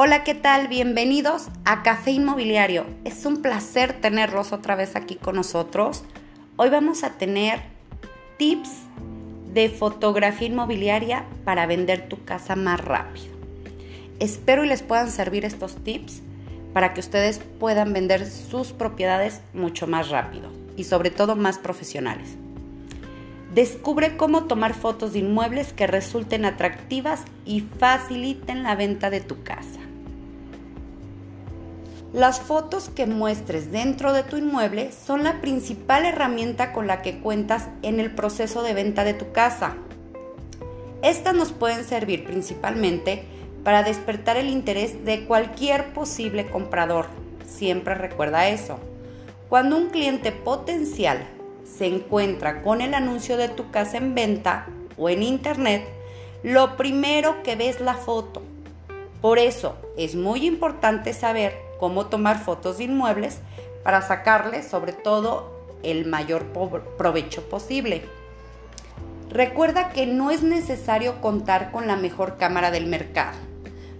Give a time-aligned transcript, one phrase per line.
[0.00, 0.68] Hola, ¿qué tal?
[0.68, 2.86] Bienvenidos a Café Inmobiliario.
[3.04, 6.04] Es un placer tenerlos otra vez aquí con nosotros.
[6.54, 7.62] Hoy vamos a tener
[8.36, 8.70] tips
[9.52, 13.34] de fotografía inmobiliaria para vender tu casa más rápido.
[14.20, 16.22] Espero y les puedan servir estos tips
[16.72, 22.36] para que ustedes puedan vender sus propiedades mucho más rápido y sobre todo más profesionales.
[23.52, 29.42] Descubre cómo tomar fotos de inmuebles que resulten atractivas y faciliten la venta de tu
[29.42, 29.77] casa.
[32.14, 37.18] Las fotos que muestres dentro de tu inmueble son la principal herramienta con la que
[37.18, 39.76] cuentas en el proceso de venta de tu casa.
[41.02, 43.24] Estas nos pueden servir principalmente
[43.62, 47.08] para despertar el interés de cualquier posible comprador.
[47.46, 48.78] Siempre recuerda eso.
[49.50, 51.18] Cuando un cliente potencial
[51.62, 54.66] se encuentra con el anuncio de tu casa en venta
[54.96, 55.86] o en internet,
[56.42, 58.40] lo primero que ves es la foto.
[59.20, 63.38] Por eso es muy importante saber cómo tomar fotos de inmuebles
[63.82, 66.46] para sacarle sobre todo el mayor
[66.96, 68.04] provecho posible.
[69.30, 73.36] Recuerda que no es necesario contar con la mejor cámara del mercado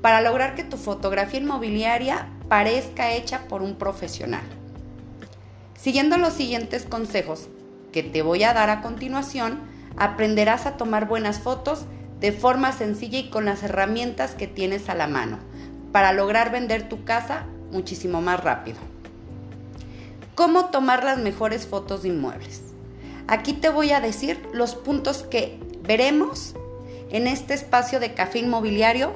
[0.00, 4.42] para lograr que tu fotografía inmobiliaria parezca hecha por un profesional.
[5.74, 7.48] Siguiendo los siguientes consejos
[7.92, 9.60] que te voy a dar a continuación,
[9.96, 11.84] aprenderás a tomar buenas fotos
[12.20, 15.38] de forma sencilla y con las herramientas que tienes a la mano
[15.92, 18.78] para lograr vender tu casa muchísimo más rápido.
[20.34, 22.62] ¿Cómo tomar las mejores fotos de inmuebles?
[23.26, 26.54] Aquí te voy a decir los puntos que veremos
[27.10, 29.12] en este espacio de café inmobiliario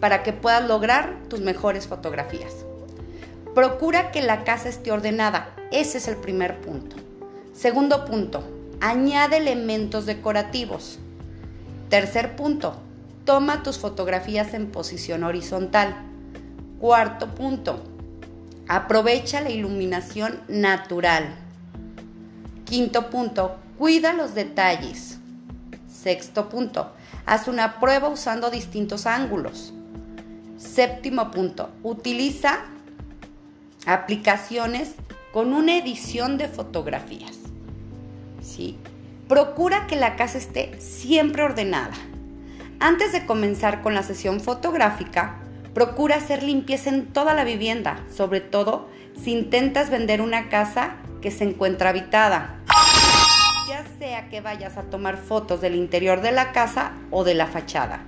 [0.00, 2.64] para que puedas lograr tus mejores fotografías.
[3.54, 5.54] Procura que la casa esté ordenada.
[5.70, 6.96] Ese es el primer punto.
[7.52, 8.44] Segundo punto,
[8.80, 10.98] añade elementos decorativos.
[11.88, 12.76] Tercer punto,
[13.24, 16.09] toma tus fotografías en posición horizontal.
[16.80, 17.84] Cuarto punto,
[18.66, 21.36] aprovecha la iluminación natural.
[22.64, 25.18] Quinto punto, cuida los detalles.
[25.86, 26.90] Sexto punto,
[27.26, 29.74] haz una prueba usando distintos ángulos.
[30.56, 32.60] Séptimo punto, utiliza
[33.84, 34.94] aplicaciones
[35.34, 37.36] con una edición de fotografías.
[38.40, 38.78] ¿Sí?
[39.28, 41.92] Procura que la casa esté siempre ordenada.
[42.78, 45.36] Antes de comenzar con la sesión fotográfica,
[45.74, 48.88] Procura hacer limpieza en toda la vivienda, sobre todo
[49.22, 52.60] si intentas vender una casa que se encuentra habitada.
[53.68, 57.46] Ya sea que vayas a tomar fotos del interior de la casa o de la
[57.46, 58.00] fachada,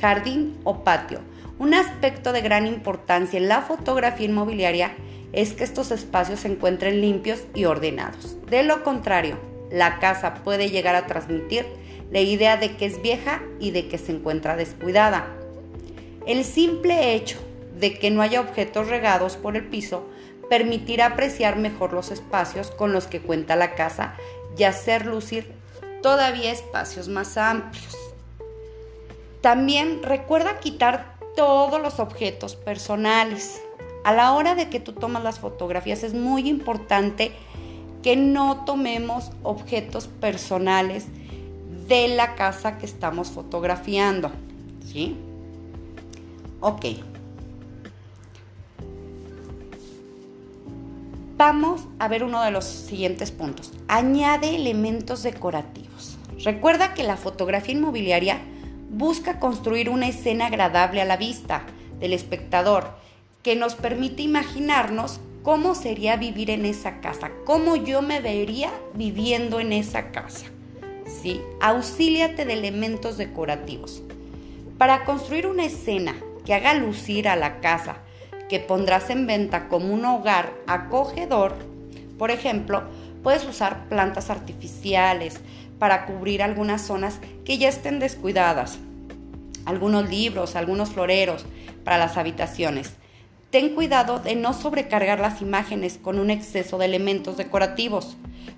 [0.00, 1.20] jardín o patio.
[1.58, 4.92] Un aspecto de gran importancia en la fotografía inmobiliaria
[5.32, 8.38] es que estos espacios se encuentren limpios y ordenados.
[8.48, 9.38] De lo contrario,
[9.70, 11.66] la casa puede llegar a transmitir
[12.10, 15.36] la idea de que es vieja y de que se encuentra descuidada.
[16.30, 17.40] El simple hecho
[17.80, 20.04] de que no haya objetos regados por el piso
[20.48, 24.14] permitirá apreciar mejor los espacios con los que cuenta la casa
[24.56, 25.52] y hacer lucir
[26.04, 27.96] todavía espacios más amplios.
[29.40, 33.60] También recuerda quitar todos los objetos personales.
[34.04, 37.32] A la hora de que tú tomas las fotografías es muy importante
[38.04, 41.06] que no tomemos objetos personales
[41.88, 44.30] de la casa que estamos fotografiando.
[44.86, 45.16] ¿Sí?
[46.60, 46.84] Ok.
[51.38, 53.72] Vamos a ver uno de los siguientes puntos.
[53.88, 56.18] Añade elementos decorativos.
[56.44, 58.42] Recuerda que la fotografía inmobiliaria
[58.90, 61.64] busca construir una escena agradable a la vista
[61.98, 62.90] del espectador
[63.42, 69.60] que nos permite imaginarnos cómo sería vivir en esa casa, cómo yo me vería viviendo
[69.60, 70.44] en esa casa.
[71.06, 71.40] ¿Sí?
[71.62, 74.02] Auxíliate de elementos decorativos.
[74.76, 76.14] Para construir una escena
[76.50, 77.98] que haga lucir a la casa
[78.48, 81.54] que pondrás en venta como un hogar acogedor,
[82.18, 82.82] por ejemplo,
[83.22, 85.38] puedes usar plantas artificiales
[85.78, 88.80] para cubrir algunas zonas que ya estén descuidadas,
[89.64, 91.46] algunos libros, algunos floreros
[91.84, 92.94] para las habitaciones.
[93.50, 98.16] Ten cuidado de no sobrecargar las imágenes con un exceso de elementos decorativos,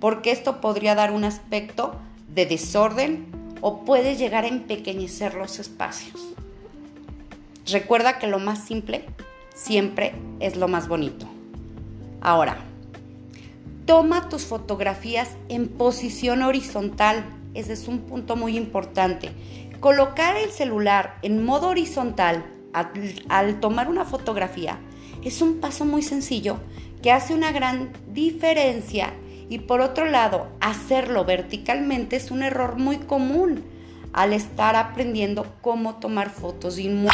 [0.00, 1.96] porque esto podría dar un aspecto
[2.28, 3.26] de desorden
[3.60, 6.34] o puede llegar a empequeñecer los espacios.
[7.66, 9.06] Recuerda que lo más simple
[9.54, 11.26] siempre es lo más bonito.
[12.20, 12.58] Ahora,
[13.86, 17.24] toma tus fotografías en posición horizontal.
[17.54, 19.30] Ese es un punto muy importante.
[19.80, 22.44] Colocar el celular en modo horizontal
[23.28, 24.78] al, tomar una fotografía
[25.22, 26.58] es un paso muy sencillo
[27.02, 29.14] que hace una gran diferencia
[29.48, 33.64] y por otro lado, hacerlo verticalmente es un error muy común
[34.14, 37.12] al estar aprendiendo cómo tomar fotos inmuebles.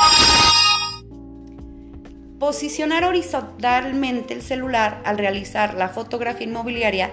[2.38, 7.10] Posicionar horizontalmente el celular al realizar la fotografía inmobiliaria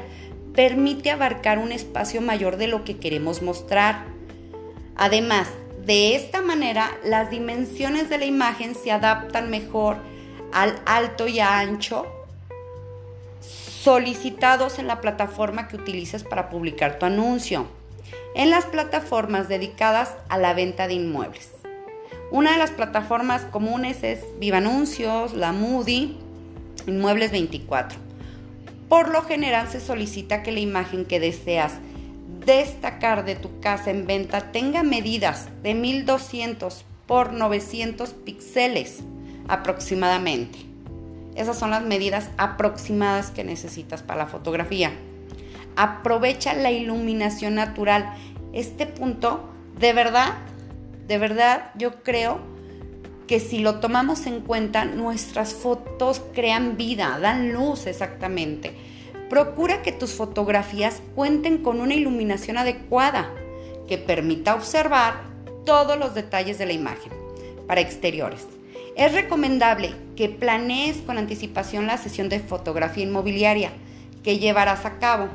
[0.54, 4.06] permite abarcar un espacio mayor de lo que queremos mostrar.
[4.96, 5.48] Además,
[5.86, 9.98] de esta manera las dimensiones de la imagen se adaptan mejor
[10.52, 12.06] al alto y ancho
[13.40, 17.77] solicitados en la plataforma que utilices para publicar tu anuncio.
[18.38, 21.54] En las plataformas dedicadas a la venta de inmuebles.
[22.30, 26.20] Una de las plataformas comunes es Viva Anuncios, la Moody,
[26.86, 27.98] Inmuebles 24.
[28.90, 31.80] Por lo general se solicita que la imagen que deseas
[32.46, 39.00] destacar de tu casa en venta tenga medidas de 1200 por 900 píxeles
[39.48, 40.60] aproximadamente.
[41.34, 44.92] Esas son las medidas aproximadas que necesitas para la fotografía.
[45.78, 48.14] Aprovecha la iluminación natural.
[48.52, 49.48] Este punto,
[49.80, 50.34] de verdad,
[51.08, 52.40] de verdad, yo creo
[53.28, 58.74] que si lo tomamos en cuenta, nuestras fotos crean vida, dan luz exactamente.
[59.30, 63.30] Procura que tus fotografías cuenten con una iluminación adecuada
[63.88, 65.22] que permita observar
[65.64, 67.12] todos los detalles de la imagen
[67.68, 68.48] para exteriores.
[68.96, 73.72] Es recomendable que planees con anticipación la sesión de fotografía inmobiliaria
[74.24, 75.28] que llevarás a cabo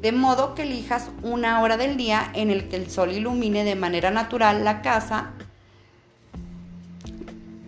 [0.00, 3.74] de modo que elijas una hora del día en el que el sol ilumine de
[3.74, 5.32] manera natural la casa.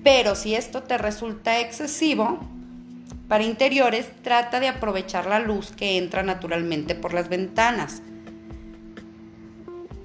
[0.03, 2.41] Pero si esto te resulta excesivo,
[3.29, 8.03] para interiores trata de aprovechar la luz que entra naturalmente por las ventanas.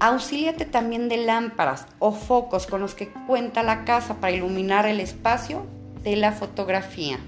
[0.00, 5.00] Auxíliate también de lámparas o focos con los que cuenta la casa para iluminar el
[5.00, 5.66] espacio
[6.04, 7.18] de la fotografía.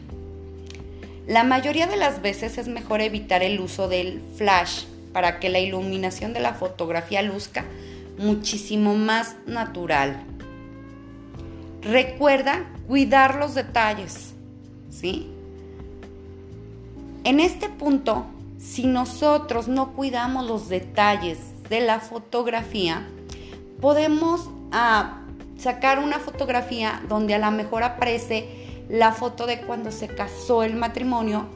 [1.30, 5.60] La mayoría de las veces es mejor evitar el uso del flash para que la
[5.60, 7.64] iluminación de la fotografía luzca
[8.18, 10.24] muchísimo más natural.
[11.82, 14.34] Recuerda cuidar los detalles,
[14.90, 15.30] ¿sí?
[17.22, 18.26] En este punto,
[18.58, 21.38] si nosotros no cuidamos los detalles
[21.68, 23.06] de la fotografía,
[23.80, 25.20] podemos ah,
[25.56, 30.74] sacar una fotografía donde a lo mejor aparece la foto de cuando se casó el
[30.74, 31.46] matrimonio,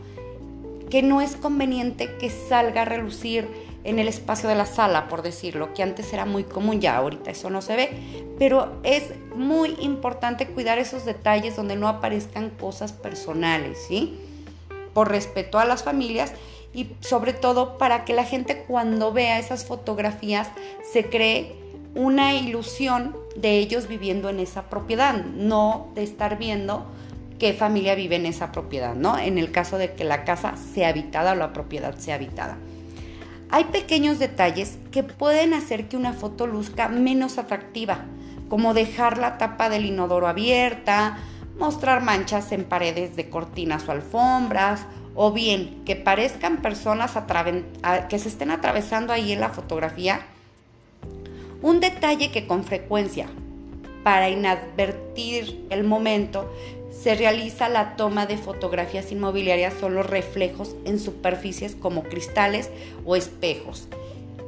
[0.89, 3.49] que no es conveniente que salga a relucir
[3.83, 7.31] en el espacio de la sala, por decirlo, que antes era muy común, ya ahorita
[7.31, 7.91] eso no se ve,
[8.39, 14.19] pero es muy importante cuidar esos detalles donde no aparezcan cosas personales, ¿sí?
[14.95, 16.33] Por respeto a las familias
[16.73, 20.49] y sobre todo para que la gente cuando vea esas fotografías
[20.93, 21.57] se cree
[21.95, 26.87] una ilusión de ellos viviendo en esa propiedad, no de estar viendo
[27.39, 29.19] qué familia vive en esa propiedad, ¿no?
[29.19, 32.57] En el caso de que la casa sea habitada o la propiedad sea habitada.
[33.51, 38.05] Hay pequeños detalles que pueden hacer que una foto luzca menos atractiva,
[38.49, 41.19] como dejar la tapa del inodoro abierta,
[41.59, 47.13] mostrar manchas en paredes de cortinas o alfombras, o bien que parezcan personas
[48.09, 50.23] que se estén atravesando ahí en la fotografía.
[51.63, 53.29] Un detalle que con frecuencia,
[54.03, 56.53] para inadvertir el momento,
[57.03, 62.71] se realiza la toma de fotografías inmobiliarias son los reflejos en superficies como cristales
[63.05, 63.89] o espejos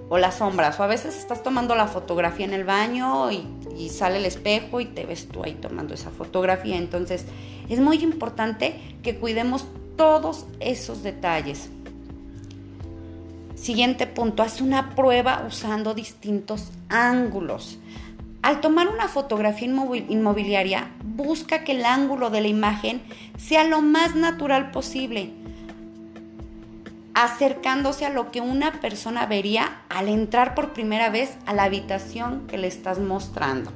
[0.09, 0.79] o las sombras.
[0.79, 4.81] O a veces estás tomando la fotografía en el baño y, y, sale el espejo
[4.81, 6.77] y te ves tú ahí tomando esa fotografía.
[6.77, 7.25] Entonces
[7.69, 11.69] es muy importante que cuidemos todos esos detalles.
[13.57, 17.79] Siguiente punto haz una prueba usando distintos ángulos.
[18.43, 23.03] Al tomar una fotografía inmobiliaria, busca que el ángulo de la imagen
[23.39, 25.33] sea lo más natural posible,
[27.15, 32.47] acercándose a lo que una persona vería al entrar por primera vez a la habitación
[32.47, 33.73] que le estás mostrando.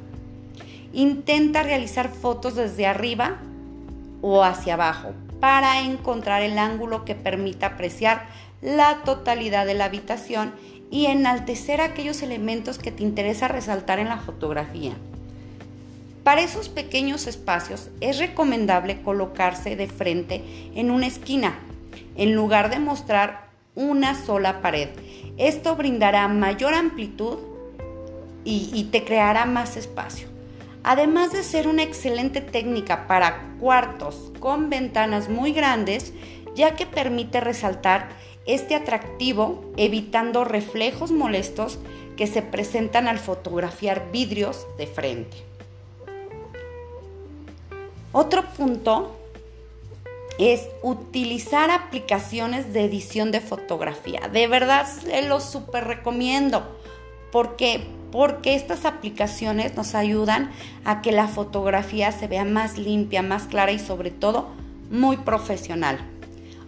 [0.92, 3.38] Intenta realizar fotos desde arriba
[4.20, 8.26] o hacia abajo para encontrar el ángulo que permita apreciar
[8.61, 10.52] la totalidad de la habitación
[10.90, 14.92] y enaltecer aquellos elementos que te interesa resaltar en la fotografía.
[16.24, 21.58] Para esos pequeños espacios es recomendable colocarse de frente en una esquina,
[22.16, 24.90] en lugar de mostrar una sola pared.
[25.38, 27.38] Esto brindará mayor amplitud
[28.44, 30.28] y, te creará más espacio.
[30.82, 36.12] Además de ser una excelente técnica para cuartos con ventanas muy grandes,
[36.54, 38.08] ya que permite resaltar
[38.46, 41.78] este atractivo evitando reflejos molestos
[42.16, 45.50] que se presentan al fotografiar vidrios de frente.
[48.12, 49.16] Otro punto
[50.38, 54.28] es utilizar aplicaciones de edición de fotografía.
[54.32, 56.76] De verdad se los súper recomiendo
[57.30, 60.50] porque porque estas aplicaciones nos ayudan
[60.84, 64.48] a que la fotografía se vea más limpia, más clara y sobre todo
[64.90, 65.98] muy profesional.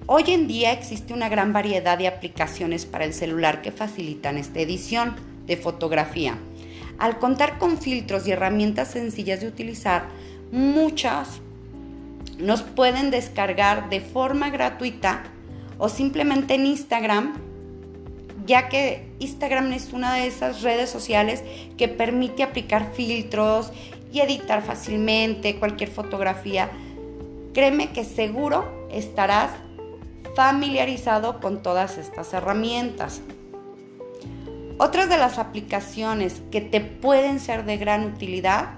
[0.07, 4.61] Hoy en día existe una gran variedad de aplicaciones para el celular que facilitan esta
[4.61, 6.39] edición de fotografía.
[6.99, 10.05] Al contar con filtros y herramientas sencillas de utilizar,
[10.53, 11.41] muchas
[12.39, 15.25] nos pueden descargar de forma gratuita
[15.79, 17.35] o simplemente en Instagram
[18.47, 21.43] ya que Instagram es una de esas redes sociales
[21.77, 23.73] que permite aplicar filtros
[24.13, 26.71] y editar fácilmente cualquier fotografía.
[27.55, 29.51] Créeme que seguro estarás
[30.35, 33.23] familiarizado con todas estas herramientas.
[34.79, 38.71] Otras de las aplicaciones que te pueden ser de gran utilidad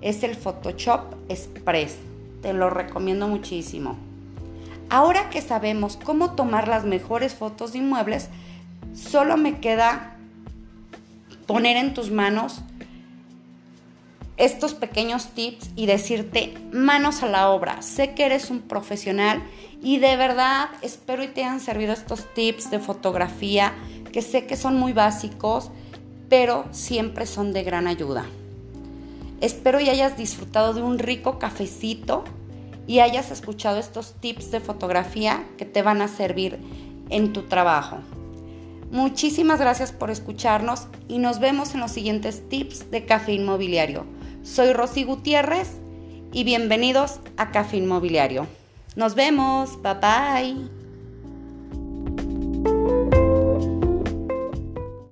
[0.00, 1.96] es el Photoshop Express.
[2.42, 3.96] Te lo recomiendo muchísimo.
[4.90, 8.30] Ahora que sabemos cómo tomar las mejores fotos de inmuebles,
[8.94, 10.16] Solo me queda
[11.46, 12.60] poner en tus manos
[14.36, 17.82] estos pequeños tips y decirte manos a la obra.
[17.82, 19.42] Sé que eres un profesional
[19.82, 23.74] y de verdad espero y te hayan servido estos tips de fotografía
[24.12, 25.70] que sé que son muy básicos,
[26.28, 28.26] pero siempre son de gran ayuda.
[29.40, 32.24] Espero y hayas disfrutado de un rico cafecito
[32.86, 36.58] y hayas escuchado estos tips de fotografía que te van a servir
[37.10, 37.98] en tu trabajo.
[38.90, 44.06] Muchísimas gracias por escucharnos y nos vemos en los siguientes tips de Café Inmobiliario.
[44.42, 45.68] Soy Rosy Gutiérrez
[46.32, 48.46] y bienvenidos a Café Inmobiliario.
[48.96, 50.77] Nos vemos, bye bye.